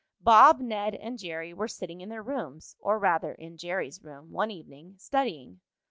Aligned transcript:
Bob, 0.19 0.59
Ned 0.59 0.95
and 0.95 1.19
Jerry 1.19 1.53
were 1.53 1.67
sitting 1.67 2.01
in 2.01 2.09
their 2.09 2.23
rooms, 2.23 2.75
or 2.79 2.97
rather, 2.97 3.33
in 3.33 3.55
Jerry's 3.55 4.03
room, 4.03 4.31
one 4.31 4.49
evening, 4.49 4.95
studying. 4.97 5.59